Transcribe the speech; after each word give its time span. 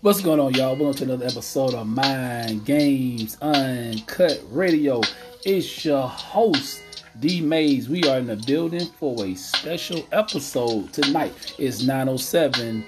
What's 0.00 0.20
going 0.20 0.38
on, 0.38 0.54
y'all? 0.54 0.76
Welcome 0.76 0.94
to 0.94 1.04
another 1.06 1.26
episode 1.26 1.74
of 1.74 1.84
Mind 1.88 2.64
Games 2.64 3.36
Uncut 3.42 4.40
Radio. 4.48 5.00
It's 5.44 5.84
your 5.84 6.06
host, 6.06 6.80
D 7.18 7.40
Mayes. 7.40 7.88
We 7.88 8.04
are 8.04 8.18
in 8.18 8.28
the 8.28 8.36
building 8.36 8.86
for 9.00 9.24
a 9.24 9.34
special 9.34 10.06
episode 10.12 10.92
tonight. 10.92 11.56
It's 11.58 11.82
907. 11.82 12.84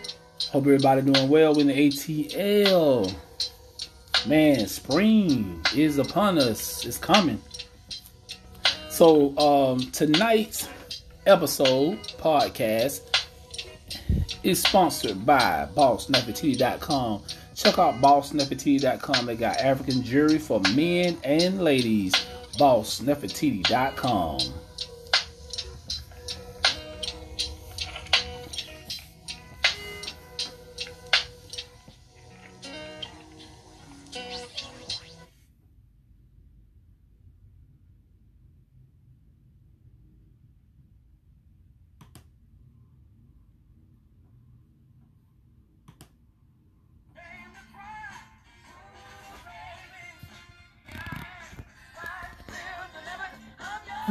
Hope 0.53 0.63
everybody 0.63 1.03
doing 1.03 1.29
well 1.29 1.59
in 1.59 1.67
the 1.67 1.89
ATL. 1.89 3.13
Man, 4.29 4.69
spring 4.69 5.61
is 5.75 5.99
upon 5.99 6.39
us. 6.39 6.87
It's 6.87 6.97
coming. 6.97 7.43
So, 8.89 9.37
um, 9.37 9.81
tonight's 9.91 10.69
episode 11.27 11.99
podcast 12.19 13.10
is 14.43 14.63
sponsored 14.63 15.25
by 15.27 15.69
BossNefertiti.com. 15.77 17.23
Check 17.55 17.79
out 17.79 18.01
BossNefertiti.com. 18.01 19.27
They 19.27 19.37
got 19.37 19.59
African 19.59 20.03
jewelry 20.03 20.39
for 20.39 20.61
men 20.75 21.19
and 21.25 21.63
ladies. 21.63 22.13
BossNefertiti.com. 22.59 24.41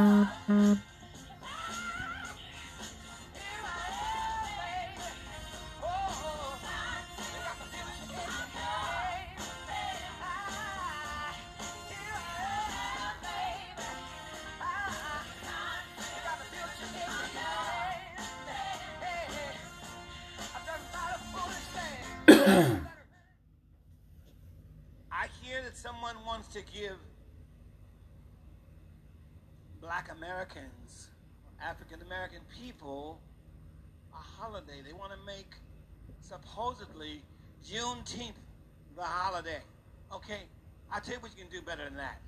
I 0.00 0.06
hear 25.42 25.62
that 25.62 25.76
someone 25.76 26.16
wants 26.24 26.48
to 26.54 26.62
give 26.62 26.96
black 29.80 30.09
Americans, 30.20 31.08
African 31.62 32.02
American 32.02 32.40
people, 32.60 33.18
a 34.12 34.16
holiday. 34.16 34.82
They 34.86 34.92
want 34.92 35.12
to 35.12 35.18
make 35.26 35.54
supposedly 36.20 37.22
Juneteenth 37.66 38.34
the 38.96 39.02
holiday. 39.02 39.62
Okay, 40.12 40.42
I'll 40.92 41.00
tell 41.00 41.14
you 41.14 41.20
what 41.20 41.30
you 41.34 41.42
can 41.42 41.50
do 41.50 41.62
better 41.62 41.84
than 41.84 41.96
that. 41.96 42.20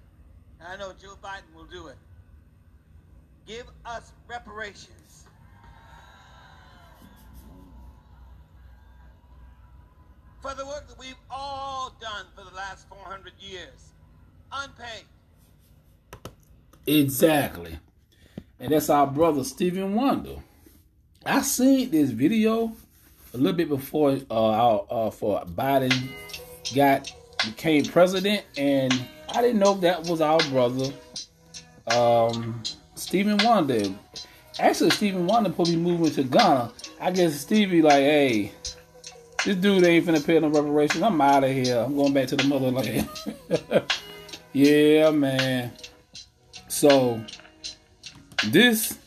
And 0.59 0.69
I 0.69 0.77
know 0.77 0.95
Joe 1.01 1.15
Biden 1.23 1.55
will 1.55 1.67
do 1.67 1.89
it. 1.89 1.97
Give 3.47 3.67
us 3.85 4.13
reparations. 4.27 5.27
For 10.41 10.55
the 10.55 10.65
work 10.65 10.89
that 10.89 10.99
we've 10.99 11.15
all 11.31 11.95
done 12.01 12.27
for 12.35 12.43
the 12.43 12.57
last 12.57 12.89
400 12.89 13.33
years. 13.39 13.93
Unpaid. 14.51 15.05
Exactly. 16.87 17.79
And 18.59 18.73
that's 18.73 18.91
our 18.91 19.07
brother 19.07 19.45
Stephen 19.45 19.95
Wonder. 19.95 20.37
I 21.25 21.43
seen 21.43 21.91
this 21.91 22.11
video 22.11 22.73
a 23.35 23.37
little 23.37 23.57
bit 23.57 23.69
before 23.69 24.19
uh, 24.31 24.35
our, 24.35 24.87
uh 24.91 25.11
for 25.11 25.45
Biden 25.45 26.11
got 26.75 27.13
became 27.45 27.85
president, 27.85 28.45
and 28.57 28.93
I 29.29 29.41
didn't 29.43 29.59
know 29.59 29.75
that 29.75 30.05
was 30.05 30.21
our 30.21 30.39
brother, 30.51 30.93
um, 31.89 32.63
Stephen 32.95 33.39
Wonder. 33.43 33.83
Actually, 34.59 34.91
Stephen 34.91 35.27
Wonder 35.27 35.51
probably 35.51 35.77
moving 35.77 36.13
to 36.13 36.23
Ghana. 36.25 36.73
I 37.01 37.11
guess 37.11 37.41
Stevie 37.41 37.83
like, 37.83 37.95
hey, 37.95 38.53
this 39.45 39.57
dude 39.57 39.85
ain't 39.85 40.07
finna 40.07 40.25
pay 40.25 40.39
no 40.39 40.49
reparations. 40.49 41.03
I'm 41.03 41.21
out 41.21 41.45
of 41.45 41.51
here. 41.51 41.79
I'm 41.79 41.97
going 41.97 42.13
back 42.13 42.29
to 42.29 42.37
the 42.37 42.45
motherland. 42.45 43.09
yeah, 44.53 45.11
man. 45.11 45.73
So 46.83 47.23
this 48.49 48.99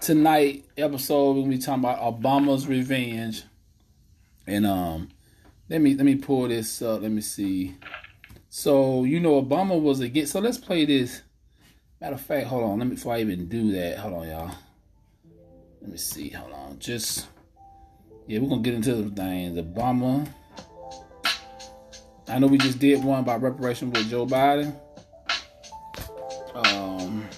tonight 0.00 0.64
episode 0.78 1.36
we're 1.36 1.42
gonna 1.42 1.56
be 1.56 1.58
talking 1.58 1.84
about 1.84 2.00
Obama's 2.00 2.66
revenge. 2.66 3.44
And 4.46 4.66
um 4.66 5.10
let 5.68 5.82
me 5.82 5.94
let 5.94 6.06
me 6.06 6.14
pull 6.14 6.48
this 6.48 6.80
up. 6.80 7.02
Let 7.02 7.10
me 7.10 7.20
see. 7.20 7.76
So 8.48 9.04
you 9.04 9.20
know 9.20 9.42
Obama 9.42 9.78
was 9.78 10.00
against 10.00 10.32
so 10.32 10.40
let's 10.40 10.56
play 10.56 10.86
this. 10.86 11.20
Matter 12.00 12.14
of 12.14 12.22
fact, 12.22 12.46
hold 12.46 12.64
on. 12.64 12.78
Let 12.78 12.88
me 12.88 12.94
before 12.94 13.12
I 13.12 13.20
even 13.20 13.46
do 13.46 13.70
that. 13.72 13.98
Hold 13.98 14.14
on, 14.14 14.28
y'all. 14.28 14.54
Let 15.82 15.90
me 15.90 15.98
see. 15.98 16.30
Hold 16.30 16.54
on. 16.54 16.78
Just 16.78 17.26
yeah, 18.26 18.38
we're 18.38 18.48
gonna 18.48 18.62
get 18.62 18.72
into 18.72 18.94
the 18.94 19.10
things. 19.10 19.58
Obama. 19.58 20.26
I 22.26 22.38
know 22.38 22.46
we 22.46 22.56
just 22.56 22.78
did 22.78 23.04
one 23.04 23.20
about 23.20 23.42
reparation 23.42 23.90
with 23.90 24.08
Joe 24.08 24.24
Biden. 24.24 24.74
Um, 26.58 27.28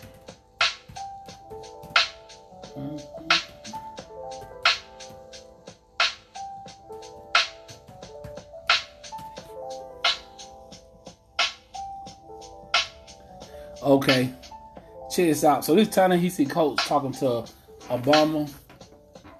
okay, 13.82 14.32
check 15.10 15.16
this 15.16 15.44
out. 15.44 15.64
So 15.66 15.74
this 15.74 15.88
time 15.88 16.10
Ta-Nehisi 16.10 16.48
Coates 16.48 16.86
talking 16.86 17.12
to 17.12 17.44
Obama. 17.88 18.50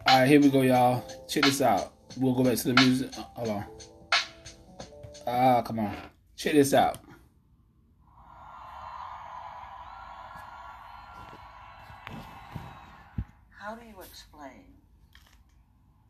All 0.06 0.18
right, 0.18 0.28
here 0.28 0.40
we 0.40 0.50
go, 0.50 0.60
y'all. 0.60 1.02
Check 1.26 1.44
this 1.44 1.62
out. 1.62 1.94
We'll 2.18 2.34
go 2.34 2.44
back 2.44 2.58
to 2.58 2.72
the 2.72 2.82
music. 2.82 3.14
Hold 3.14 3.48
on. 3.48 3.64
Ah, 5.26 5.62
come 5.62 5.78
on. 5.78 5.96
Check 6.36 6.52
this 6.52 6.74
out. 6.74 6.98
How 13.60 13.74
do 13.74 13.84
you 13.84 13.94
explain 14.00 14.64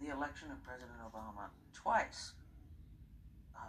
the 0.00 0.14
election 0.14 0.52
of 0.52 0.62
President 0.62 0.99
Obama 1.05 1.50
twice 1.75 2.32
uh, 3.56 3.61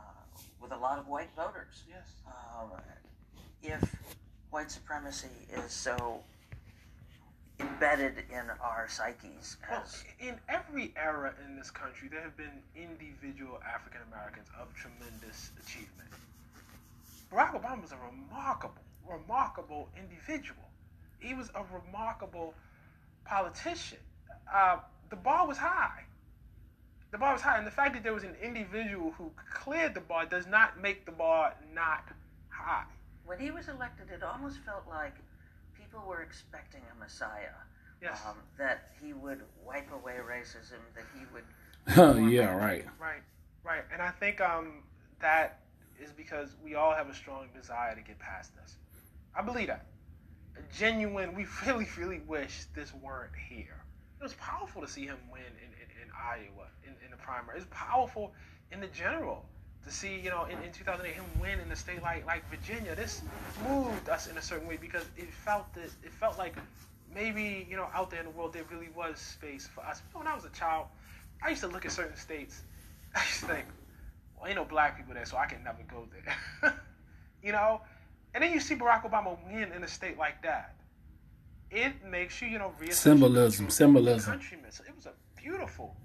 with 0.62 0.72
a 0.72 0.78
lot 0.78 1.00
of 1.00 1.08
white 1.08 1.30
voters? 1.36 1.82
Yes. 1.90 2.08
Uh, 2.28 2.78
if 3.64 3.96
white 4.52 4.70
supremacy 4.70 5.30
is 5.52 5.72
so 5.72 6.22
embedded 7.60 8.24
in 8.30 8.52
our 8.62 8.86
psyches 8.88 9.58
Well, 9.68 9.84
in 10.20 10.36
every 10.48 10.94
era 10.96 11.34
in 11.44 11.56
this 11.56 11.72
country, 11.72 12.08
there 12.08 12.22
have 12.22 12.38
been 12.38 12.62
individual 12.76 13.60
African 13.68 14.02
Americans 14.12 14.48
of 14.62 14.68
tremendous 14.76 15.50
achievement. 15.66 16.10
Barack 17.34 17.60
Obama 17.60 17.82
was 17.82 17.94
a 17.94 17.98
remarkable, 17.98 18.84
remarkable 19.10 19.90
individual. 19.98 20.70
He 21.20 21.34
was 21.34 21.50
a 21.56 21.64
remarkable 21.74 22.54
politician. 23.32 23.98
Uh, 24.54 24.78
the 25.10 25.16
bar 25.16 25.48
was 25.48 25.58
high. 25.58 26.04
The 27.12 27.18
bar 27.18 27.34
was 27.34 27.42
high, 27.42 27.58
and 27.58 27.66
the 27.66 27.72
fact 27.72 27.94
that 27.94 28.04
there 28.04 28.14
was 28.14 28.24
an 28.24 28.36
individual 28.42 29.12
who 29.18 29.32
cleared 29.54 29.94
the 29.94 30.02
bar 30.02 30.26
does 30.26 30.48
not 30.48 30.82
make 30.82 31.06
the 31.06 31.12
bar 31.12 31.56
not 31.74 32.04
high. 32.50 32.86
When 33.26 33.40
he 33.40 33.52
was 33.52 33.70
elected, 33.70 34.10
it 34.10 34.24
almost 34.24 34.60
felt 34.66 34.84
like 34.90 35.16
people 35.78 36.04
were 36.08 36.22
expecting 36.22 36.82
a 36.94 37.00
messiah. 37.00 37.56
Yes. 38.02 38.20
Um, 38.28 38.36
that 38.58 38.92
he 39.02 39.14
would 39.14 39.42
wipe 39.66 39.92
away 39.92 40.16
racism, 40.28 40.82
that 40.96 41.06
he 41.18 41.26
would. 41.34 41.44
Oh 41.98 42.16
yeah, 42.28 42.56
right. 42.56 42.86
Right, 43.00 43.22
right. 43.64 43.84
And 43.92 44.02
I 44.02 44.10
think 44.10 44.40
um, 44.40 44.84
that 45.20 45.62
is 46.02 46.12
because 46.12 46.56
we 46.64 46.76
all 46.76 46.94
have 46.94 47.10
a 47.10 47.14
strong 47.14 47.48
desire 47.56 47.96
to 47.96 48.02
get 48.02 48.20
past 48.20 48.52
this. 48.56 48.76
I 49.36 49.42
believe 49.42 49.68
that. 49.68 49.86
Genuine, 50.76 51.36
we 51.36 51.46
really, 51.66 51.88
really 51.98 52.22
wish 52.28 52.66
this 52.76 52.94
weren't 52.94 53.32
here. 53.50 53.84
It 54.20 54.24
was 54.24 54.34
powerful 54.36 54.82
to 54.82 54.88
see 54.88 55.06
him 55.06 55.18
win 55.32 55.42
in, 55.42 55.72
in, 55.74 56.04
in 56.04 56.10
Iowa 56.16 56.68
in, 56.84 56.94
in 57.04 57.12
the 57.12 57.18
primary. 57.18 57.58
It's 57.58 57.68
powerful 57.72 58.34
in 58.72 58.80
the 58.80 58.88
general 58.88 59.46
to 59.84 59.92
see, 59.92 60.20
you 60.20 60.30
know, 60.30 60.46
in, 60.46 60.62
in 60.64 60.72
2008 60.72 61.14
him 61.14 61.26
win 61.40 61.60
in 61.60 61.72
a 61.72 61.76
state 61.76 62.02
like 62.02 62.26
like 62.26 62.48
Virginia. 62.50 62.96
This 62.96 63.22
moved 63.68 64.10
us 64.10 64.28
in 64.28 64.38
a 64.38 64.42
certain 64.42 64.68
way 64.68 64.78
because 64.80 65.06
it 65.18 65.34
felt 65.34 65.74
that 65.74 65.90
it 66.04 66.14
felt 66.14 66.38
like 66.38 66.56
maybe 67.14 67.68
you 67.70 67.76
know 67.76 67.88
out 67.94 68.10
there 68.10 68.20
in 68.20 68.26
the 68.26 68.32
world 68.32 68.54
there 68.54 68.64
really 68.72 68.90
was 68.96 69.20
space 69.20 69.68
for 69.68 69.82
us. 69.84 70.02
When 70.14 70.28
I 70.28 70.36
was 70.36 70.46
a 70.46 70.50
child, 70.50 70.88
I 71.44 71.50
used 71.50 71.62
to 71.62 71.68
look 71.68 71.86
at 71.86 71.92
certain 71.92 72.18
states. 72.18 72.62
I 73.16 73.22
used 73.22 73.42
to 73.42 73.48
think, 73.48 73.66
well, 74.38 74.48
ain't 74.48 74.56
no 74.56 74.66
black 74.66 74.98
people 74.98 75.14
there, 75.14 75.26
so 75.26 75.38
I 75.38 75.46
can 75.48 75.64
never 75.64 75.84
go 75.90 76.08
there. 76.12 76.76
you 77.44 77.52
know, 77.52 77.82
and 78.34 78.44
then 78.44 78.52
you 78.52 78.60
see 78.60 78.76
Barack 78.76 79.10
Obama 79.10 79.38
win 79.48 79.72
in 79.72 79.84
a 79.84 79.88
state 79.88 80.18
like 80.18 80.42
that. 80.44 80.76
It 81.70 81.94
makes 82.06 82.42
you, 82.42 82.48
you 82.50 82.60
know, 82.60 82.74
reassess 82.82 82.94
Symbolism, 82.96 83.70
symbolism. 83.70 84.32
countrymen. 84.34 84.72
So 84.72 84.84
it 84.88 84.96
was 84.96 85.06
a 85.06 85.14
beautiful, 85.38 85.96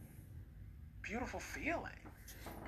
beautiful 1.02 1.40
feeling. 1.40 1.90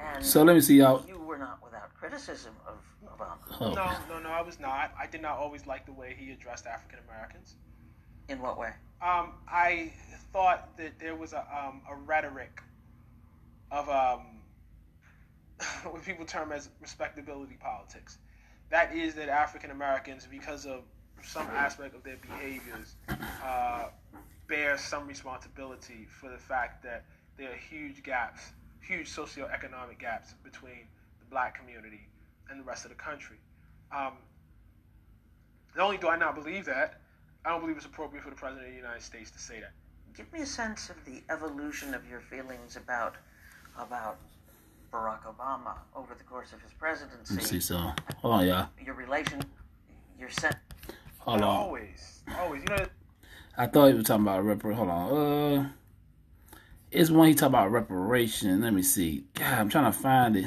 And 0.01 0.25
So 0.25 0.43
let 0.43 0.55
me 0.55 0.61
see 0.61 0.79
y'all. 0.79 1.05
you 1.09 1.19
were 1.19 1.39
not 1.39 1.63
without 1.63 1.95
criticism 1.95 2.55
of 2.67 2.79
Obama. 3.19 3.37
Oh, 3.61 3.73
No, 3.75 3.91
no, 4.09 4.21
no, 4.23 4.31
I 4.31 4.43
was 4.43 4.59
not. 4.61 4.93
I 5.01 5.07
did 5.07 5.23
not 5.23 5.39
always 5.39 5.67
like 5.67 5.87
the 5.87 5.93
way 5.93 6.15
he 6.19 6.31
addressed 6.33 6.67
African 6.67 7.01
Americans. 7.09 7.55
In 8.29 8.41
what 8.41 8.59
way? 8.59 8.71
Um, 9.01 9.33
I 9.49 9.93
thought 10.33 10.77
that 10.77 10.99
there 10.99 11.15
was 11.15 11.33
a, 11.33 11.39
um, 11.57 11.83
a 11.91 11.95
rhetoric 11.95 12.61
of 13.71 13.89
um, 13.89 14.27
what 15.91 16.05
people 16.05 16.25
term 16.25 16.53
as 16.53 16.69
respectability 16.81 17.57
politics. 17.61 18.19
That 18.71 18.95
is 18.95 19.15
that 19.15 19.29
African 19.29 19.71
Americans, 19.71 20.27
because 20.31 20.67
of 20.67 20.83
some 21.23 21.47
aspect 21.49 21.95
of 21.95 22.03
their 22.03 22.17
behaviors, 22.17 22.97
uh, 23.43 23.87
bear 24.47 24.77
some 24.79 25.07
responsibility 25.07 26.07
for 26.09 26.31
the 26.31 26.39
fact 26.39 26.83
that 26.83 27.05
there 27.37 27.51
are 27.51 27.57
huge 27.57 28.03
gaps, 28.03 28.41
huge 28.81 29.11
socioeconomic 29.11 29.99
gaps 29.99 30.35
between 30.43 30.87
the 31.21 31.27
black 31.31 31.59
community 31.59 32.09
and 32.51 32.61
the 32.61 32.65
rest 32.65 32.85
of 32.85 32.91
the 32.91 32.97
country. 32.97 33.37
Um, 33.93 34.13
not 35.77 35.85
only 35.85 35.99
do 35.99 36.09
I 36.09 36.17
not 36.17 36.35
believe 36.35 36.65
that, 36.67 37.01
I 37.45 37.51
don't 37.51 37.61
believe 37.61 37.77
it's 37.77 37.87
appropriate 37.87 38.23
for 38.23 38.31
the 38.31 38.37
President 38.37 38.67
of 38.67 38.73
the 38.73 38.77
United 38.77 39.03
States 39.03 39.31
to 39.31 39.39
say 39.39 39.61
that. 39.61 39.73
Give 40.15 40.31
me 40.33 40.41
a 40.41 40.47
sense 40.47 40.91
of 40.91 40.97
the 41.05 41.23
evolution 41.31 41.95
of 41.95 42.09
your 42.09 42.21
feelings 42.21 42.77
about 42.77 43.15
about 43.79 44.19
Barack 44.93 45.23
Obama 45.25 45.75
over 45.95 46.15
the 46.17 46.25
course 46.25 46.53
of 46.53 46.63
his 46.63 46.73
presidency. 46.73 47.35
let 47.35 47.43
me 47.43 47.49
see 47.49 47.61
so. 47.61 47.93
Oh, 48.25 48.41
yeah. 48.41 48.67
Your 48.85 48.95
relation, 48.95 49.43
your 50.19 50.31
set. 50.31 50.57
Hold 51.19 51.43
on. 51.43 51.45
Always, 51.45 52.23
always. 52.39 52.63
You 52.63 52.77
know, 52.77 52.87
I 53.57 53.67
thought 53.67 53.89
he 53.89 53.95
was 53.95 54.07
talking 54.07 54.23
about 54.23 54.45
repar. 54.45 54.75
Hold 54.75 54.89
on. 54.89 55.17
Uh, 55.17 55.69
it's 56.91 57.11
when 57.11 57.29
he 57.29 57.35
talk 57.35 57.49
about 57.49 57.71
reparation. 57.71 58.63
Let 58.63 58.73
me 58.73 58.83
see. 58.83 59.25
God, 59.35 59.59
I'm 59.59 59.69
trying 59.69 59.93
to 59.93 59.99
find 59.99 60.37
it. 60.37 60.47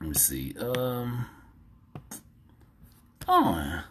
Let 0.00 0.08
me 0.10 0.14
see. 0.14 0.54
Um, 0.60 1.26
on. 3.28 3.82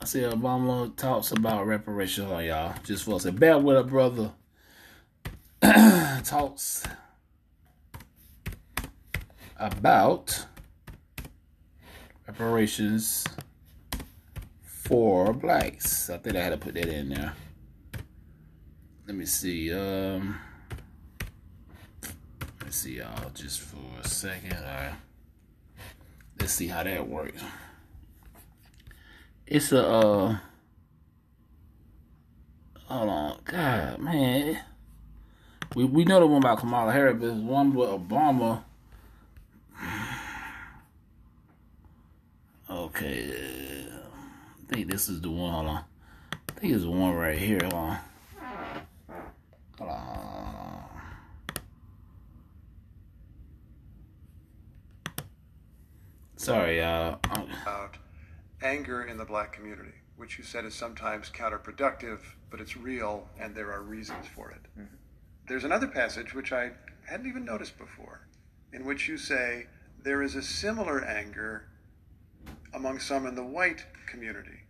I 0.00 0.04
see 0.04 0.20
Obama 0.20 0.94
talks 0.96 1.32
about 1.32 1.66
reparation. 1.66 2.24
Hold 2.24 2.38
on, 2.38 2.44
y'all. 2.44 2.74
Just 2.84 3.04
for 3.04 3.16
a 3.16 3.20
second. 3.20 3.40
Bear 3.40 3.58
with 3.58 3.76
a 3.76 3.82
brother. 3.82 4.32
Talks 6.28 6.84
about 9.56 10.44
reparations 12.26 13.24
for 14.60 15.32
blacks. 15.32 16.10
I 16.10 16.18
think 16.18 16.36
I 16.36 16.42
had 16.42 16.50
to 16.50 16.58
put 16.58 16.74
that 16.74 16.88
in 16.88 17.08
there. 17.08 17.32
Let 19.06 19.16
me 19.16 19.24
see. 19.24 19.72
Um, 19.72 20.38
let's 22.62 22.76
see, 22.76 22.98
y'all, 22.98 23.30
just 23.30 23.60
for 23.60 23.78
a 24.02 24.06
second. 24.06 24.52
All 24.52 24.64
right. 24.64 24.92
Let's 26.38 26.52
see 26.52 26.66
how 26.66 26.82
that 26.82 27.08
works. 27.08 27.42
It's 29.46 29.72
a. 29.72 29.82
Uh, 29.82 30.36
hold 32.84 33.08
on, 33.08 33.40
God, 33.46 33.98
man. 33.98 34.60
We 35.78 35.84
we 35.84 36.04
know 36.04 36.18
the 36.18 36.26
one 36.26 36.42
about 36.42 36.58
Kamala 36.58 36.90
Harris, 36.90 37.18
but 37.20 37.26
there's 37.28 37.40
one 37.40 37.72
with 37.72 37.88
Obama. 37.88 38.64
Okay, 42.68 43.86
I 43.88 44.74
think 44.74 44.90
this 44.90 45.08
is 45.08 45.20
the 45.20 45.30
one. 45.30 45.52
Hold 45.52 45.66
on. 45.68 45.84
I 46.32 46.60
think 46.60 46.74
it's 46.74 46.82
the 46.82 46.90
one 46.90 47.14
right 47.14 47.38
here. 47.38 47.60
Hold 47.62 47.74
on. 47.74 47.98
Hold 49.78 49.90
on. 49.90 50.82
Sorry, 56.34 56.80
y'all. 56.80 57.20
Uh, 57.30 57.44
about 57.62 57.98
anger 58.60 59.04
in 59.04 59.16
the 59.16 59.24
black 59.24 59.52
community, 59.52 59.94
which 60.16 60.38
you 60.38 60.42
said 60.42 60.64
is 60.64 60.74
sometimes 60.74 61.30
counterproductive, 61.30 62.18
but 62.50 62.60
it's 62.60 62.76
real 62.76 63.28
and 63.38 63.54
there 63.54 63.70
are 63.70 63.82
reasons 63.82 64.26
for 64.34 64.50
it. 64.50 64.82
There's 65.48 65.64
another 65.64 65.86
passage 65.86 66.34
which 66.34 66.52
I 66.52 66.72
hadn't 67.06 67.26
even 67.26 67.46
noticed 67.46 67.78
before, 67.78 68.20
in 68.74 68.84
which 68.84 69.08
you 69.08 69.16
say 69.16 69.66
there 70.02 70.22
is 70.22 70.34
a 70.34 70.42
similar 70.42 71.02
anger 71.02 71.70
among 72.74 72.98
some 72.98 73.24
in 73.24 73.34
the 73.34 73.42
white 73.42 73.86
community 74.06 74.60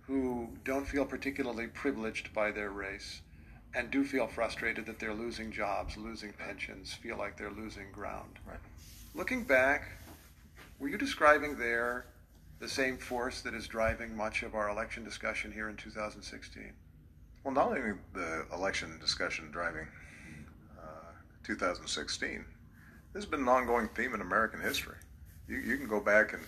who 0.00 0.48
don't 0.64 0.88
feel 0.88 1.04
particularly 1.04 1.66
privileged 1.66 2.32
by 2.32 2.50
their 2.50 2.70
race 2.70 3.20
and 3.74 3.90
do 3.90 4.06
feel 4.06 4.26
frustrated 4.26 4.86
that 4.86 4.98
they're 4.98 5.12
losing 5.12 5.52
jobs, 5.52 5.98
losing 5.98 6.32
pensions, 6.32 6.94
feel 6.94 7.18
like 7.18 7.36
they're 7.36 7.50
losing 7.50 7.92
ground. 7.92 8.38
Right. 8.46 8.56
Looking 9.14 9.44
back, 9.44 9.82
were 10.78 10.88
you 10.88 10.96
describing 10.96 11.58
there 11.58 12.06
the 12.58 12.68
same 12.70 12.96
force 12.96 13.42
that 13.42 13.52
is 13.52 13.68
driving 13.68 14.16
much 14.16 14.42
of 14.42 14.54
our 14.54 14.70
election 14.70 15.04
discussion 15.04 15.52
here 15.52 15.68
in 15.68 15.76
2016? 15.76 16.72
Well, 17.44 17.52
not 17.52 17.68
only 17.68 17.98
the 18.14 18.46
election 18.50 18.98
discussion 18.98 19.50
driving 19.50 19.86
2016, 21.46 22.44
this 23.12 23.22
has 23.22 23.30
been 23.30 23.40
an 23.40 23.48
ongoing 23.48 23.88
theme 23.94 24.14
in 24.14 24.20
American 24.20 24.60
history. 24.60 24.96
You, 25.48 25.58
you 25.58 25.76
can 25.76 25.86
go 25.86 26.00
back 26.00 26.32
and 26.32 26.42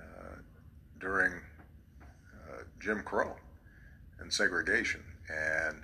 uh, 0.00 0.36
during 1.00 1.32
uh, 1.32 2.62
Jim 2.78 3.02
Crow 3.02 3.34
and 4.20 4.32
segregation, 4.32 5.02
and 5.28 5.82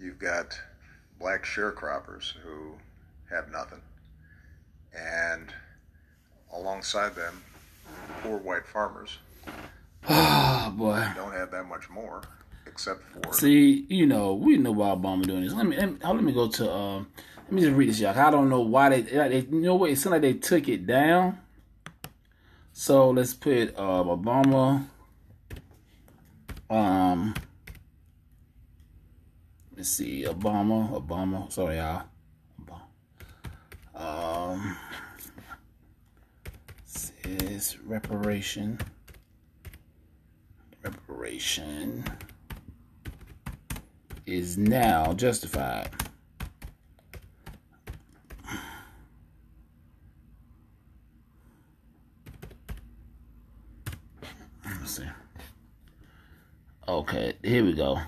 you've 0.00 0.18
got 0.18 0.58
black 1.20 1.44
sharecroppers 1.44 2.32
who 2.42 2.72
have 3.30 3.50
nothing, 3.50 3.82
and 4.98 5.52
alongside 6.54 7.14
them, 7.14 7.42
poor 8.22 8.38
white 8.38 8.66
farmers 8.66 9.18
oh 10.08 10.74
boy. 10.76 11.06
don't 11.14 11.32
have 11.32 11.50
that 11.50 11.64
much 11.64 11.90
more, 11.90 12.22
except 12.66 13.02
for 13.02 13.32
See, 13.32 13.86
you 13.88 14.06
know, 14.06 14.34
we 14.34 14.56
know 14.56 14.72
why 14.72 14.88
Obama 14.88 15.26
doing 15.26 15.42
this. 15.42 15.52
Let 15.52 15.66
me 15.66 15.76
let 15.76 15.92
me, 15.92 15.98
let 16.02 16.22
me 16.22 16.32
go 16.32 16.48
to 16.48 16.72
um. 16.72 17.08
Let 17.44 17.52
me 17.52 17.62
just 17.62 17.74
read 17.74 17.88
this, 17.90 18.00
y'all. 18.00 18.18
I 18.18 18.30
don't 18.30 18.48
know 18.48 18.60
why 18.60 18.88
they, 18.88 19.02
they 19.02 19.40
you 19.40 19.60
know 19.60 19.74
what? 19.74 19.90
It 19.90 19.98
sounded 19.98 20.22
like 20.22 20.22
they 20.22 20.38
took 20.38 20.68
it 20.68 20.86
down. 20.86 21.38
So 22.72 23.10
let's 23.10 23.34
put 23.34 23.76
uh, 23.76 24.04
Obama. 24.04 24.86
Um. 26.70 27.34
Let's 29.76 29.90
see, 29.90 30.24
Obama, 30.24 30.90
Obama. 31.06 31.50
Sorry, 31.52 31.76
y'all. 31.76 32.04
Um. 33.94 34.76
Says 36.84 37.78
reparation. 37.84 38.78
Reparation 40.82 42.04
is 44.26 44.56
now 44.58 45.12
justified. 45.12 45.90
Let's 54.64 54.96
see. 54.96 55.04
Okay, 56.88 57.34
here 57.42 57.64
we 57.64 57.72
go. 57.72 58.00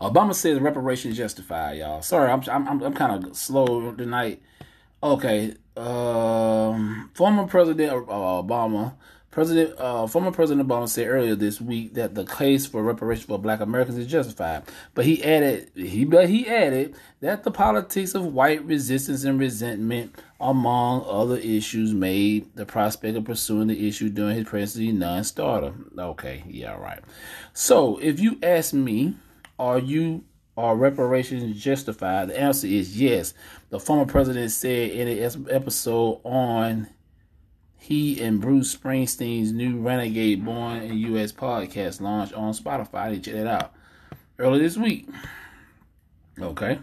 Obama 0.00 0.34
says 0.34 0.60
reparations 0.60 1.16
justified, 1.16 1.78
y'all. 1.78 2.02
Sorry, 2.02 2.30
I'm 2.30 2.42
I'm 2.48 2.82
I'm 2.82 2.94
kind 2.94 3.24
of 3.24 3.36
slow 3.36 3.92
tonight. 3.92 4.42
Okay, 5.02 5.54
um, 5.76 7.10
former 7.14 7.46
President 7.46 7.92
uh, 7.92 8.42
Obama, 8.42 8.94
President 9.36 9.78
uh, 9.78 10.06
former 10.06 10.32
President 10.32 10.66
Obama 10.66 10.88
said 10.88 11.08
earlier 11.08 11.34
this 11.34 11.60
week 11.60 11.92
that 11.92 12.14
the 12.14 12.24
case 12.24 12.64
for 12.64 12.82
reparations 12.82 13.26
for 13.26 13.38
Black 13.38 13.60
Americans 13.60 13.98
is 13.98 14.06
justified, 14.06 14.62
but 14.94 15.04
he 15.04 15.22
added 15.22 15.70
he 15.74 16.06
but 16.06 16.30
he 16.30 16.48
added 16.48 16.94
that 17.20 17.42
the 17.42 17.50
politics 17.50 18.14
of 18.14 18.24
white 18.24 18.64
resistance 18.64 19.24
and 19.24 19.38
resentment, 19.38 20.14
among 20.40 21.04
other 21.06 21.36
issues, 21.36 21.92
made 21.92 22.48
the 22.56 22.64
prospect 22.64 23.14
of 23.18 23.24
pursuing 23.24 23.68
the 23.68 23.86
issue 23.86 24.08
during 24.08 24.36
his 24.36 24.46
presidency 24.48 24.90
non-starter. 24.90 25.74
Okay, 25.98 26.42
yeah, 26.48 26.72
right. 26.72 27.00
So 27.52 27.98
if 27.98 28.18
you 28.18 28.38
ask 28.42 28.72
me 28.72 29.16
are 29.58 29.78
you 29.78 30.24
are 30.56 30.74
reparations 30.74 31.62
justified? 31.62 32.30
The 32.30 32.40
answer 32.40 32.68
is 32.68 32.98
yes. 32.98 33.34
The 33.68 33.80
former 33.80 34.06
president 34.06 34.50
said 34.50 34.92
in 34.92 35.08
an 35.08 35.46
episode 35.50 36.22
on 36.24 36.88
he 37.86 38.20
and 38.20 38.40
Bruce 38.40 38.74
Springsteen's 38.74 39.52
new 39.52 39.78
Renegade 39.78 40.44
Born 40.44 40.78
in 40.78 40.98
U.S. 40.98 41.30
podcast 41.30 42.00
launched 42.00 42.32
on 42.32 42.52
Spotify. 42.52 43.14
You 43.14 43.20
check 43.20 43.34
that 43.34 43.46
out 43.46 43.72
earlier 44.40 44.60
this 44.60 44.76
week. 44.76 45.08
Okay, 46.40 46.80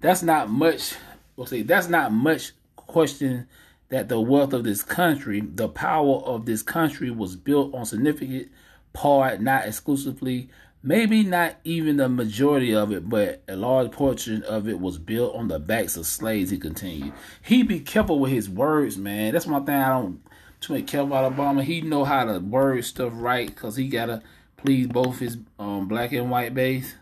that's 0.00 0.22
not 0.22 0.48
much. 0.48 0.94
We'll 1.36 1.46
see. 1.46 1.60
That's 1.60 1.88
not 1.88 2.12
much 2.12 2.52
question 2.76 3.46
that 3.90 4.08
the 4.08 4.18
wealth 4.18 4.54
of 4.54 4.64
this 4.64 4.82
country, 4.82 5.42
the 5.42 5.68
power 5.68 6.16
of 6.20 6.46
this 6.46 6.62
country, 6.62 7.10
was 7.10 7.36
built 7.36 7.74
on 7.74 7.84
significant 7.84 8.50
part, 8.94 9.42
not 9.42 9.66
exclusively 9.66 10.48
Maybe 10.86 11.24
not 11.24 11.56
even 11.64 11.96
the 11.96 12.08
majority 12.08 12.72
of 12.72 12.92
it, 12.92 13.08
but 13.08 13.42
a 13.48 13.56
large 13.56 13.90
portion 13.90 14.44
of 14.44 14.68
it 14.68 14.78
was 14.78 14.98
built 14.98 15.34
on 15.34 15.48
the 15.48 15.58
backs 15.58 15.96
of 15.96 16.06
slaves, 16.06 16.50
he 16.50 16.58
continued. 16.58 17.12
He 17.42 17.64
be 17.64 17.80
careful 17.80 18.20
with 18.20 18.30
his 18.30 18.48
words, 18.48 18.96
man. 18.96 19.32
That's 19.32 19.46
one 19.46 19.66
thing 19.66 19.74
I 19.74 19.88
don't 19.88 20.22
too 20.60 20.74
much 20.74 20.86
care 20.86 21.00
about 21.00 21.34
Obama. 21.34 21.64
He 21.64 21.80
know 21.80 22.04
how 22.04 22.26
to 22.26 22.38
word 22.38 22.84
stuff 22.84 23.10
right 23.16 23.48
because 23.48 23.74
he 23.74 23.88
got 23.88 24.06
to 24.06 24.22
please 24.58 24.86
both 24.86 25.18
his 25.18 25.38
um, 25.58 25.88
black 25.88 26.12
and 26.12 26.30
white 26.30 26.54
base. 26.54 26.94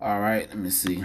All 0.00 0.20
right, 0.20 0.46
let 0.48 0.56
me 0.56 0.70
see. 0.70 1.02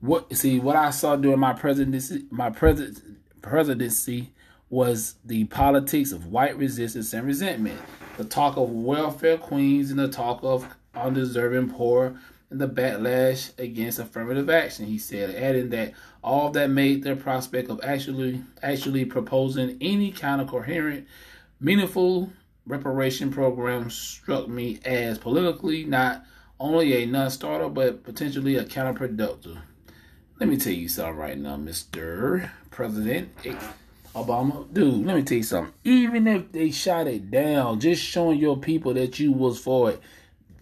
What 0.00 0.32
see 0.36 0.60
what 0.60 0.76
I 0.76 0.90
saw 0.90 1.16
during 1.16 1.40
my 1.40 1.54
presidency 1.54 2.26
my 2.30 2.50
president 2.50 3.18
presidency 3.42 4.30
was 4.70 5.16
the 5.24 5.46
politics 5.46 6.12
of 6.12 6.28
white 6.28 6.56
resistance 6.56 7.12
and 7.12 7.26
resentment, 7.26 7.80
the 8.16 8.24
talk 8.24 8.56
of 8.56 8.70
welfare 8.70 9.38
queens 9.38 9.90
and 9.90 9.98
the 9.98 10.06
talk 10.06 10.38
of 10.44 10.68
undeserving 10.96 11.70
poor, 11.70 12.18
and 12.50 12.60
the 12.60 12.68
backlash 12.68 13.56
against 13.58 13.98
affirmative 13.98 14.48
action. 14.48 14.86
He 14.86 14.98
said, 14.98 15.34
adding 15.34 15.70
that 15.70 15.92
all 16.22 16.50
that 16.50 16.70
made 16.70 17.02
the 17.02 17.16
prospect 17.16 17.70
of 17.70 17.80
actually 17.82 18.42
actually 18.62 19.04
proposing 19.04 19.76
any 19.80 20.10
kind 20.10 20.40
of 20.40 20.48
coherent, 20.48 21.06
meaningful 21.60 22.30
reparation 22.66 23.30
program 23.30 23.90
struck 23.90 24.48
me 24.48 24.80
as 24.84 25.18
politically 25.18 25.84
not 25.84 26.24
only 26.58 27.02
a 27.02 27.06
non-starter 27.06 27.68
but 27.68 28.04
potentially 28.04 28.56
a 28.56 28.64
counterproductive. 28.64 29.58
Let 30.40 30.48
me 30.48 30.56
tell 30.56 30.72
you 30.72 30.88
something 30.88 31.16
right 31.16 31.38
now, 31.38 31.56
Mr. 31.56 32.50
President 32.70 33.30
Obama. 34.14 34.72
Dude, 34.72 35.04
let 35.06 35.16
me 35.16 35.22
tell 35.22 35.38
you 35.38 35.44
something. 35.44 35.74
Even 35.84 36.26
if 36.26 36.52
they 36.52 36.70
shot 36.70 37.06
it 37.06 37.30
down, 37.30 37.80
just 37.80 38.02
showing 38.02 38.38
your 38.38 38.56
people 38.56 38.94
that 38.94 39.18
you 39.18 39.32
was 39.32 39.58
for 39.58 39.90
it 39.90 40.00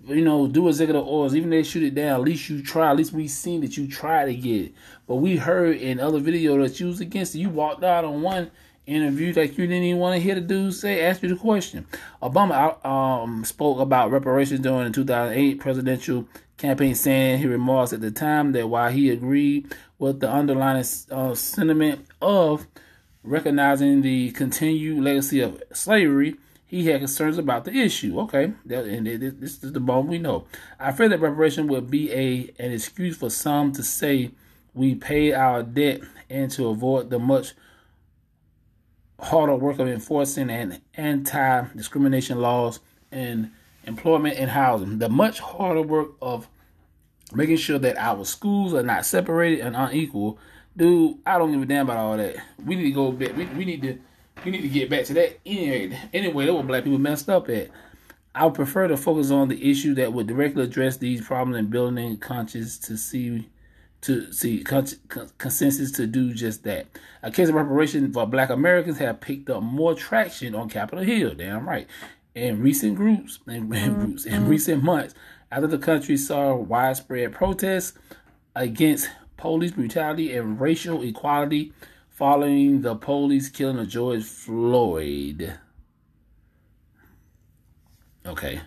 you 0.06 0.23
know, 0.23 0.47
do 0.47 0.66
a 0.66 0.71
executive 0.71 1.06
orders, 1.06 1.37
even 1.37 1.50
they 1.50 1.62
shoot 1.62 1.82
it 1.82 1.94
down, 1.94 2.21
at 2.21 2.26
least 2.26 2.49
you 2.49 2.62
try. 2.62 2.90
At 2.90 2.97
least 2.97 3.12
we 3.12 3.28
seen 3.28 3.61
that 3.61 3.76
you 3.76 3.87
try 3.87 4.25
to 4.25 4.35
get 4.35 4.66
it. 4.66 4.75
But 5.06 5.16
we 5.16 5.37
heard 5.37 5.76
in 5.76 6.00
other 6.00 6.18
video 6.18 6.59
that 6.62 6.80
you 6.80 6.88
was 6.88 7.00
against 7.00 7.35
it. 7.35 7.38
You 7.38 7.50
walked 7.50 7.85
out 7.85 8.04
on 8.04 8.23
one 8.23 8.50
interview 8.87 9.32
that 9.32 9.56
you 9.56 9.66
didn't 9.66 9.85
even 9.85 10.00
want 10.00 10.16
to 10.16 10.21
hear 10.21 10.35
the 10.35 10.40
dude 10.40 10.75
say, 10.75 11.04
ask 11.04 11.23
you 11.23 11.28
the 11.28 11.37
question. 11.37 11.87
Obama 12.23 12.85
um, 12.85 13.44
spoke 13.44 13.78
about 13.78 14.11
reparations 14.11 14.61
during 14.61 14.87
the 14.87 14.92
2008 14.92 15.61
presidential 15.61 16.26
campaign, 16.56 16.94
saying 16.94 17.38
he 17.38 17.47
remarks 17.47 17.92
at 17.92 18.00
the 18.00 18.11
time 18.11 18.52
that 18.52 18.68
while 18.68 18.90
he 18.90 19.11
agreed 19.11 19.73
with 19.99 20.21
the 20.21 20.30
underlying 20.30 20.85
uh, 21.11 21.35
sentiment 21.35 22.06
of 22.21 22.66
recognizing 23.23 24.02
the 24.02 24.32
continued 24.32 25.02
legacy 25.02 25.40
of 25.40 25.62
slavery, 25.73 26.37
he 26.72 26.86
had 26.86 27.00
concerns 27.00 27.36
about 27.36 27.66
the 27.66 27.70
issue. 27.70 28.18
Okay, 28.20 28.54
that, 28.64 28.86
and 28.86 29.06
this 29.06 29.62
is 29.62 29.72
the 29.72 29.78
bone 29.78 30.06
we 30.06 30.16
know. 30.16 30.46
I 30.80 30.92
fear 30.92 31.06
that 31.10 31.20
reparation 31.20 31.68
would 31.68 31.90
be 31.90 32.10
a 32.10 32.50
an 32.58 32.72
excuse 32.72 33.14
for 33.14 33.28
some 33.28 33.72
to 33.72 33.82
say 33.82 34.30
we 34.72 34.94
paid 34.94 35.34
our 35.34 35.62
debt 35.62 36.00
and 36.30 36.50
to 36.52 36.68
avoid 36.68 37.10
the 37.10 37.18
much 37.18 37.52
harder 39.20 39.54
work 39.54 39.80
of 39.80 39.86
enforcing 39.86 40.48
and 40.48 40.80
anti-discrimination 40.94 42.40
laws 42.40 42.80
in 43.12 43.52
employment 43.84 44.38
and 44.38 44.50
housing. 44.50 44.98
The 44.98 45.10
much 45.10 45.40
harder 45.40 45.82
work 45.82 46.12
of 46.22 46.48
making 47.34 47.58
sure 47.58 47.78
that 47.80 47.98
our 47.98 48.24
schools 48.24 48.72
are 48.72 48.82
not 48.82 49.04
separated 49.04 49.60
and 49.60 49.76
unequal. 49.76 50.38
Dude, 50.74 51.18
I 51.26 51.36
don't 51.36 51.52
give 51.52 51.60
a 51.60 51.66
damn 51.66 51.84
about 51.84 51.98
all 51.98 52.16
that. 52.16 52.36
We 52.64 52.76
need 52.76 52.84
to 52.84 52.92
go 52.92 53.12
back. 53.12 53.36
We, 53.36 53.44
we 53.44 53.66
need 53.66 53.82
to 53.82 53.98
we 54.44 54.50
need 54.50 54.62
to 54.62 54.68
get 54.68 54.90
back 54.90 55.04
to 55.06 55.14
that 55.14 55.38
anyway. 55.46 55.99
Anyway, 56.12 56.46
that 56.46 56.54
what 56.54 56.66
black 56.66 56.84
people 56.84 56.99
messed 56.99 57.28
up 57.28 57.49
at. 57.49 57.68
I 58.34 58.46
would 58.46 58.54
prefer 58.54 58.88
to 58.88 58.96
focus 58.96 59.30
on 59.30 59.49
the 59.49 59.70
issue 59.70 59.94
that 59.94 60.12
would 60.12 60.26
directly 60.26 60.64
address 60.64 60.96
these 60.96 61.20
problems 61.20 61.58
and 61.58 61.70
building 61.70 62.16
conscience 62.16 62.78
to 62.80 62.96
see 62.96 63.49
to 64.02 64.32
see 64.32 64.64
consensus 64.64 65.92
to 65.92 66.06
do 66.06 66.34
just 66.34 66.64
that. 66.64 66.87
A 67.22 67.30
case 67.30 67.49
of 67.49 67.54
reparation 67.54 68.12
for 68.12 68.26
Black 68.26 68.50
Americans 68.50 68.99
have 68.99 69.20
picked 69.20 69.49
up 69.49 69.62
more 69.62 69.94
traction 69.94 70.56
on 70.56 70.68
Capitol 70.68 71.04
Hill. 71.04 71.34
Damn 71.34 71.68
right. 71.68 71.87
In 72.34 72.61
recent 72.61 72.96
groups, 72.96 73.38
in, 73.46 73.68
mm-hmm. 73.68 73.94
groups, 73.94 74.25
in 74.25 74.49
recent 74.49 74.82
months, 74.82 75.14
after 75.52 75.68
the 75.68 75.78
country 75.78 76.16
saw 76.16 76.56
widespread 76.56 77.32
protests 77.32 77.92
against 78.56 79.08
police 79.37 79.70
brutality 79.70 80.34
and 80.34 80.61
racial 80.61 81.02
equality 81.02 81.72
following 82.12 82.83
the 82.83 82.95
police 82.95 83.49
killing 83.49 83.78
of 83.78 83.88
George 83.88 84.23
Floyd. 84.23 85.59
Okay. 88.26 88.61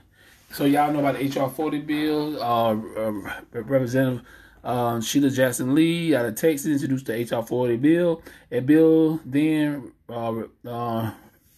So 0.51 0.65
y'all 0.65 0.91
know 0.91 0.99
about 0.99 1.17
the 1.19 1.27
HR 1.27 1.49
40 1.49 1.79
bill. 1.79 2.41
Uh, 2.41 2.73
uh, 2.73 3.41
Representative 3.51 4.25
uh, 4.63 4.99
Sheila 4.99 5.29
Jackson 5.29 5.75
Lee 5.75 6.15
out 6.15 6.25
of 6.25 6.35
Texas 6.35 6.81
introduced 6.81 7.05
the 7.05 7.13
HR 7.13 7.45
40 7.45 7.77
bill. 7.77 8.21
A 8.51 8.61
bill 8.61 9.19
then 9.23 9.91
uh, 10.09 10.41
uh, 10.67 11.11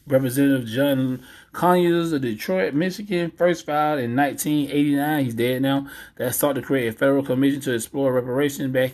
Representative 0.06 0.68
John 0.68 1.24
Conyers 1.58 2.14
of 2.14 2.22
Detroit, 2.22 2.76
Michigan, 2.76 3.32
first 3.32 3.66
filed 3.66 4.00
in 4.00 4.16
1989. 4.16 5.26
He's 5.26 5.34
dead 5.34 5.64
now. 5.64 5.88
That 6.18 6.36
sought 6.36 6.54
to 6.54 6.62
create 6.62 6.88
a 6.88 6.92
federal 6.92 7.24
commission 7.24 7.60
to 7.62 7.74
explore 7.74 8.14
reparations 8.14 8.72
back 8.72 8.92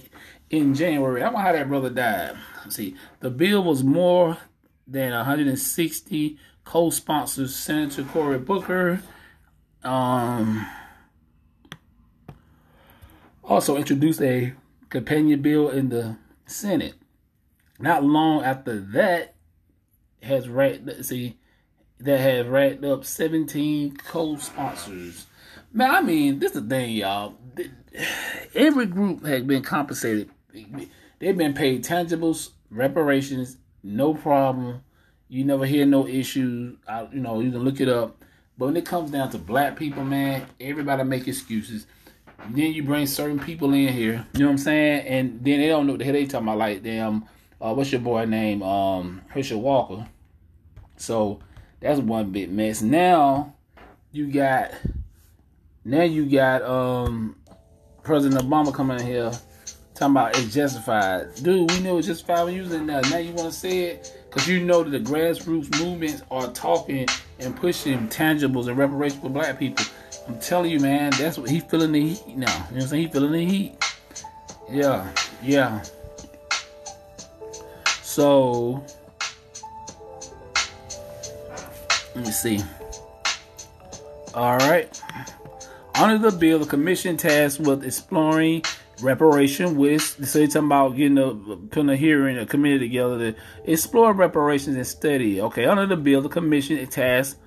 in 0.49 0.73
January. 0.73 1.21
I 1.21 1.29
know 1.29 1.39
how 1.39 1.51
that 1.51 1.67
brother 1.67 1.89
died 1.89 2.37
see, 2.69 2.95
the 3.19 3.29
bill 3.29 3.63
was 3.63 3.83
more 3.83 4.37
than 4.87 5.11
160 5.11 6.37
co-sponsors. 6.63 7.55
Senator 7.55 8.03
Cory 8.03 8.39
Booker 8.39 9.01
um, 9.83 10.65
also 13.43 13.75
introduced 13.75 14.21
a 14.21 14.53
companion 14.89 15.41
bill 15.41 15.69
in 15.69 15.89
the 15.89 16.17
Senate. 16.45 16.95
Not 17.79 18.03
long 18.03 18.43
after 18.43 18.79
that, 18.79 19.35
has 20.21 20.47
racked 20.47 21.03
see 21.03 21.37
that 22.03 22.19
have 22.19 22.47
racked 22.49 22.83
up 22.85 23.05
17 23.05 23.97
co-sponsors. 23.97 25.25
Man, 25.71 25.91
I 25.91 26.01
mean, 26.01 26.39
this 26.39 26.55
is 26.55 26.61
the 26.61 26.69
thing, 26.69 26.91
y'all. 26.91 27.35
Every 28.55 28.85
group 28.85 29.25
has 29.25 29.43
been 29.43 29.63
compensated 29.63 30.29
They've 31.19 31.37
been 31.37 31.53
paid 31.53 31.83
tangibles, 31.83 32.49
reparations, 32.69 33.57
no 33.81 34.13
problem. 34.13 34.81
You 35.29 35.45
never 35.45 35.65
hear 35.65 35.85
no 35.85 36.05
issues. 36.05 36.77
I, 36.87 37.07
you 37.13 37.21
know, 37.21 37.39
you 37.39 37.51
can 37.51 37.63
look 37.63 37.79
it 37.79 37.89
up. 37.89 38.23
But 38.57 38.65
when 38.67 38.77
it 38.77 38.85
comes 38.85 39.11
down 39.11 39.31
to 39.31 39.37
black 39.37 39.77
people, 39.77 40.03
man, 40.03 40.45
everybody 40.59 41.03
make 41.03 41.27
excuses. 41.27 41.87
then 42.49 42.73
you 42.73 42.83
bring 42.83 43.07
certain 43.07 43.39
people 43.39 43.73
in 43.73 43.87
here, 43.87 44.27
you 44.33 44.41
know 44.41 44.47
what 44.47 44.51
I'm 44.51 44.57
saying? 44.57 45.07
And 45.07 45.43
then 45.43 45.61
they 45.61 45.67
don't 45.67 45.87
know 45.87 45.93
what 45.93 45.99
the 45.99 46.05
hell 46.05 46.13
they 46.13 46.25
talking 46.25 46.47
about. 46.47 46.57
Like, 46.57 46.83
damn, 46.83 47.23
uh, 47.61 47.73
what's 47.73 47.91
your 47.91 48.01
boy 48.01 48.25
name? 48.25 48.61
Um, 48.61 49.21
Herschel 49.29 49.61
Walker. 49.61 50.05
So 50.97 51.39
that's 51.83 51.99
one 51.99 52.31
big 52.31 52.51
mess. 52.51 52.81
Now 52.81 53.53
you 54.11 54.31
got, 54.31 54.71
now 55.85 56.03
you 56.03 56.25
got 56.25 56.63
um 56.63 57.35
President 58.01 58.41
Obama 58.41 58.73
coming 58.73 58.99
in 58.99 59.05
here 59.05 59.31
Talking 59.93 60.11
about 60.13 60.37
it's 60.39 60.51
justified. 60.51 61.35
Dude, 61.35 61.69
we 61.69 61.79
knew 61.81 61.99
it's 61.99 62.07
justified 62.07 62.45
when 62.45 62.55
you 62.55 62.63
was 62.63 62.73
in 62.73 62.87
there. 62.87 63.01
Now 63.11 63.17
you 63.17 63.31
want 63.33 63.53
to 63.53 63.57
say 63.57 63.79
it? 63.81 64.25
Because 64.27 64.47
you 64.47 64.59
know 64.65 64.83
that 64.83 64.89
the 64.89 64.99
grassroots 64.99 65.79
movements 65.79 66.23
are 66.31 66.47
talking 66.51 67.07
and 67.37 67.55
pushing 67.55 68.07
tangibles 68.07 68.67
and 68.67 68.75
reparations 68.75 69.21
for 69.21 69.29
black 69.29 69.59
people. 69.59 69.85
I'm 70.27 70.39
telling 70.39 70.71
you, 70.71 70.79
man, 70.79 71.11
that's 71.19 71.37
what 71.37 71.47
he's 71.47 71.63
feeling 71.63 71.91
the 71.91 72.01
heat 72.01 72.27
now. 72.27 72.31
You 72.31 72.37
know 72.37 72.47
what 72.47 72.73
I'm 72.73 72.81
saying? 72.87 73.03
He 73.03 73.13
feeling 73.13 73.31
the 73.33 73.45
heat. 73.45 73.75
Yeah, 74.71 75.13
yeah. 75.43 75.83
So 78.01 78.83
let 82.15 82.25
me 82.25 82.31
see. 82.31 82.59
All 84.33 84.57
right. 84.57 85.01
Under 85.95 86.29
the 86.29 86.35
bill, 86.35 86.59
the 86.59 86.65
commission 86.65 87.17
tasked 87.17 87.59
with 87.59 87.83
exploring 87.83 88.63
reparation 89.01 89.75
with 89.75 90.27
so 90.27 90.39
you're 90.39 90.47
talking 90.47 90.67
about 90.67 90.95
getting 90.95 91.17
a 91.17 91.33
putting 91.33 91.89
a 91.89 91.95
hearing 91.95 92.37
a 92.37 92.45
committee 92.45 92.79
together 92.79 93.31
to 93.31 93.39
explore 93.65 94.13
reparations 94.13 94.75
and 94.75 94.87
study. 94.87 95.41
Okay, 95.41 95.65
under 95.65 95.85
the 95.85 95.97
bill, 95.97 96.21
the 96.21 96.29
commission 96.29 96.85
tasked 96.87 97.37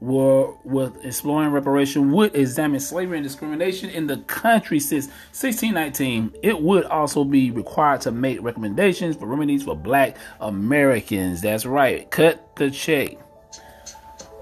were 0.00 0.54
with 0.64 1.04
exploring 1.04 1.50
reparation 1.50 2.10
would 2.10 2.34
examine 2.34 2.80
slavery 2.80 3.18
and 3.18 3.24
discrimination 3.24 3.90
in 3.90 4.06
the 4.06 4.16
country 4.18 4.80
since 4.80 5.06
1619. 5.06 6.32
It 6.42 6.60
would 6.62 6.84
also 6.86 7.22
be 7.22 7.50
required 7.50 8.00
to 8.02 8.12
make 8.12 8.40
recommendations 8.42 9.16
for 9.16 9.26
remedies 9.26 9.62
for 9.62 9.76
black 9.76 10.16
Americans. 10.40 11.42
That's 11.42 11.66
right. 11.66 12.10
Cut 12.10 12.56
the 12.56 12.70
check. 12.70 13.18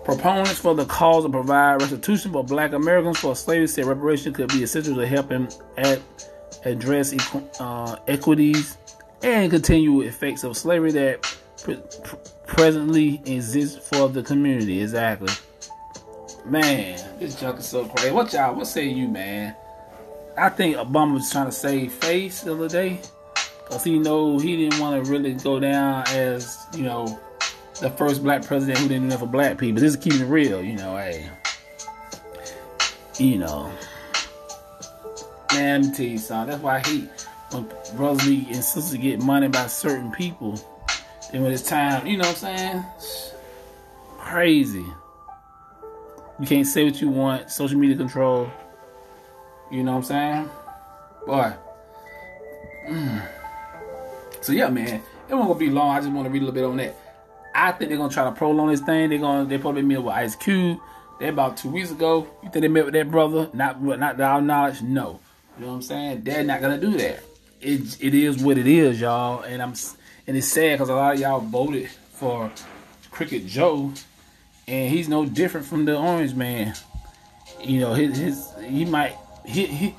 Proponents 0.09 0.59
for 0.59 0.75
the 0.75 0.87
cause 0.87 1.27
of 1.27 1.33
provide 1.33 1.83
restitution 1.83 2.33
for 2.33 2.43
black 2.43 2.73
Americans 2.73 3.19
for 3.19 3.37
slavery 3.37 3.67
said 3.69 3.85
reparation 3.85 4.33
could 4.33 4.49
be 4.49 4.63
essential 4.63 4.95
to 4.95 5.07
helping 5.07 5.47
at 5.77 6.01
address 6.65 7.15
uh, 7.61 7.95
equities 8.07 8.79
and 9.23 9.51
continual 9.51 10.01
effects 10.01 10.45
of 10.45 10.57
slavery 10.57 10.93
that 10.93 11.37
pre- 11.63 11.79
presently 12.47 13.21
exist 13.27 13.83
for 13.83 14.09
the 14.09 14.23
community. 14.23 14.81
Exactly. 14.81 15.31
Man, 16.47 16.99
this 17.19 17.39
junk 17.39 17.59
is 17.59 17.67
so 17.67 17.85
crazy. 17.85 18.11
What 18.11 18.33
y'all? 18.33 18.55
What 18.55 18.67
say 18.67 18.89
you, 18.89 19.09
man? 19.09 19.55
I 20.39 20.49
think 20.49 20.77
Obama 20.77 21.13
was 21.13 21.31
trying 21.31 21.51
to 21.51 21.53
save 21.53 21.93
face 21.93 22.41
the 22.41 22.55
other 22.55 22.71
day, 22.71 22.99
cause 23.67 23.85
he 23.85 23.99
know 23.99 24.39
he 24.39 24.57
didn't 24.57 24.81
want 24.81 25.05
to 25.05 25.11
really 25.11 25.35
go 25.35 25.61
down 25.61 26.05
as 26.09 26.65
you 26.75 26.85
know 26.85 27.21
the 27.81 27.91
first 27.91 28.23
black 28.23 28.45
president 28.45 28.79
who 28.79 28.89
didn't 28.89 29.09
do 29.09 29.17
for 29.17 29.27
black 29.27 29.59
people. 29.59 29.81
This 29.81 29.95
is 29.95 30.01
keeping 30.01 30.21
it 30.21 30.25
real, 30.25 30.63
you 30.63 30.77
know. 30.77 30.97
Hey, 30.97 31.29
you 33.19 33.39
know, 33.39 33.73
man, 35.53 35.83
let 35.83 35.91
me 35.91 35.97
tell 35.97 36.07
you 36.07 36.19
something. 36.19 36.51
That's 36.51 36.63
why 36.63 36.79
hate 36.81 37.27
when 37.51 37.69
brothers 37.97 38.27
and 38.27 38.65
sisters 38.65 38.95
get 38.95 39.21
money 39.21 39.49
by 39.49 39.67
certain 39.67 40.11
people. 40.13 40.61
And 41.33 41.43
when 41.43 41.53
it's 41.53 41.69
time, 41.69 42.07
you 42.07 42.17
know 42.17 42.27
what 42.27 42.43
I'm 42.43 42.57
saying? 42.57 42.85
Crazy. 44.19 44.85
You 46.41 46.47
can't 46.47 46.67
say 46.67 46.85
what 46.85 47.01
you 47.01 47.09
want. 47.09 47.51
Social 47.51 47.79
media 47.79 47.97
control. 47.97 48.51
You 49.71 49.83
know 49.83 49.93
what 49.93 49.99
I'm 49.99 50.05
saying? 50.05 50.51
Boy. 51.27 51.53
Mm. 52.89 53.29
So 54.41 54.53
yeah, 54.53 54.71
man. 54.71 55.03
It 55.29 55.35
won't 55.35 55.59
be 55.59 55.69
long. 55.69 55.91
I 55.91 56.01
just 56.01 56.11
want 56.11 56.25
to 56.25 56.31
read 56.31 56.43
a 56.43 56.47
little 56.47 56.55
bit 56.55 56.65
on 56.65 56.77
that. 56.79 57.08
I 57.59 57.73
think 57.73 57.89
they're 57.89 57.99
gonna 57.99 58.13
try 58.13 58.25
to 58.25 58.33
prolong 58.33 58.69
this 58.69 58.81
thing. 58.81 59.11
They're 59.11 59.19
gonna 59.19 59.45
they 59.45 59.59
probably 59.59 59.83
met 59.83 60.03
with 60.03 60.15
Ice 60.15 60.37
Cube. 60.37 60.79
They 61.19 61.29
about 61.29 61.57
two 61.57 61.71
weeks 61.71 61.91
ago. 61.91 62.29
You 62.43 62.51
think 62.51 62.63
they 62.63 62.69
met 62.69 62.85
with 62.85 62.95
that 62.95 63.11
brother? 63.11 63.51
Not 63.53 63.83
not 63.83 64.21
our 64.21 64.41
knowledge. 64.41 64.81
No. 64.83 65.19
You 65.59 65.65
know 65.65 65.71
what 65.73 65.77
I'm 65.77 65.83
saying? 65.83 66.23
They're 66.23 66.45
not 66.45 66.61
gonna 66.61 66.79
do 66.79 66.97
that. 66.99 67.23
It 67.61 68.01
it 68.01 68.15
is 68.15 68.43
what 68.43 68.59
it 68.59 68.69
is, 68.69 69.01
y'all. 69.01 69.43
And 69.43 69.61
I'm 69.61 69.75
and 70.27 70.37
it's 70.37 70.47
sad 70.47 70.75
because 70.75 70.89
a 70.89 70.95
lot 70.95 71.15
of 71.15 71.21
y'all 71.21 71.41
voted 71.41 71.91
for 72.13 72.51
Cricket 73.11 73.47
Joe 73.47 73.93
and 74.69 74.91
he's 74.93 75.09
no 75.09 75.25
different 75.25 75.67
from 75.67 75.85
the 75.85 75.97
Orange 75.97 76.35
Man. 76.35 76.75
You 77.61 77.81
know, 77.81 77.95
his, 77.95 78.19
his 78.19 78.55
he 78.65 78.85
might 78.85 79.17
he 79.45 79.67
he 79.67 79.97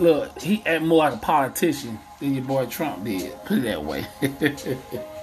look 0.00 0.40
he 0.40 0.62
act 0.64 0.82
more 0.82 0.98
like 0.98 1.14
a 1.14 1.18
politician 1.18 1.98
than 2.20 2.34
your 2.34 2.44
boy 2.44 2.64
Trump 2.66 3.04
did. 3.04 3.34
Put 3.44 3.58
it 3.58 3.62
that 3.64 3.84
way. 3.84 4.06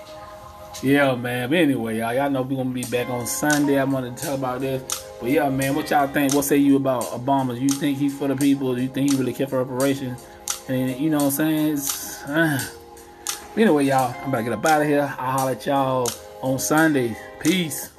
yeah, 0.82 1.16
man. 1.16 1.50
But 1.50 1.58
anyway, 1.60 2.00
y'all, 2.00 2.14
y'all 2.14 2.30
know 2.30 2.42
we're 2.42 2.58
gonna 2.58 2.70
be 2.72 2.84
back 2.84 3.10
on 3.10 3.28
Sunday. 3.28 3.80
I'm 3.80 3.92
gonna 3.92 4.12
tell 4.12 4.36
about 4.36 4.62
this. 4.62 4.82
But 5.20 5.30
yeah, 5.30 5.50
man, 5.50 5.76
what 5.76 5.90
y'all 5.90 6.08
think? 6.08 6.34
What 6.34 6.46
say 6.46 6.58
you 6.58 6.78
about 6.78 7.04
Obama? 7.04 7.56
Do 7.56 7.62
you 7.62 7.70
think 7.70 7.98
he's 7.98 8.18
for 8.18 8.28
the 8.28 8.36
people? 8.36 8.74
Do 8.76 8.82
you 8.82 8.90
think 8.90 9.12
he 9.12 9.18
really 9.18 9.34
care 9.34 9.48
for 9.48 9.64
reparations? 9.64 10.26
And 10.68 11.00
you 11.00 11.10
know 11.10 11.18
what 11.18 11.40
I'm 11.40 11.78
saying? 11.78 11.80
Uh. 12.28 12.60
Anyway, 13.56 13.86
y'all, 13.86 14.16
I'm 14.24 14.30
about 14.30 14.38
to 14.38 14.44
get 14.46 14.54
up 14.54 14.66
out 14.66 14.82
of 14.82 14.88
here. 14.88 15.14
I'll 15.20 15.32
holler 15.32 15.52
at 15.52 15.66
y'all 15.66 16.08
on 16.42 16.58
Sunday. 16.58 17.16
Peace. 17.40 17.91